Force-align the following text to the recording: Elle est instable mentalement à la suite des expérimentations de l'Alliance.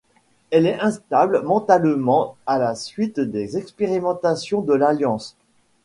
Elle 0.49 0.65
est 0.65 0.79
instable 0.79 1.43
mentalement 1.43 2.35
à 2.47 2.57
la 2.57 2.73
suite 2.73 3.19
des 3.19 3.55
expérimentations 3.59 4.61
de 4.61 4.73
l'Alliance. 4.73 5.37